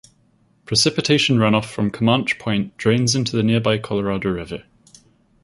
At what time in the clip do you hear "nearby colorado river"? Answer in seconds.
3.43-4.63